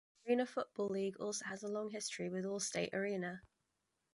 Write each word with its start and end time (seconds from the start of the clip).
The 0.25 0.31
Arena 0.31 0.47
Football 0.47 0.87
League 0.89 1.17
also 1.19 1.45
has 1.45 1.61
a 1.61 1.67
long 1.67 1.91
history 1.91 2.27
with 2.27 2.43
Allstate 2.43 2.91
Arena. 2.91 3.43